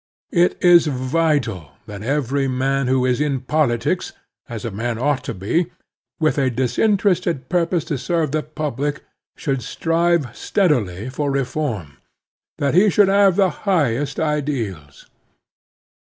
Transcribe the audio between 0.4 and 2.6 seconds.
is vital that every